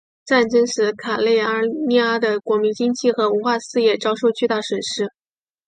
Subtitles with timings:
[0.25, 1.43] 战争使卡累
[1.87, 5.11] 利阿的国民经济和文化事业遭受巨大损失。